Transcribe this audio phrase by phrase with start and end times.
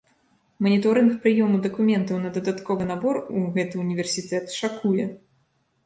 [0.67, 5.05] Маніторынг прыёму дакументаў на дадатковы набор у гэты ўніверсітэт шакуе!